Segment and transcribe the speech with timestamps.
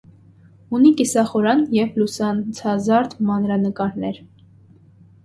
[0.77, 4.19] Ունի կիսախորան և լուսանցազարդ մանրանկարներ։